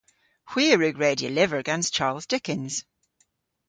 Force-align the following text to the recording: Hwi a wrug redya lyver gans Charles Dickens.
Hwi 0.51 0.63
a 0.73 0.75
wrug 0.77 0.97
redya 1.03 1.29
lyver 1.31 1.63
gans 1.67 1.87
Charles 1.95 2.25
Dickens. 2.31 2.73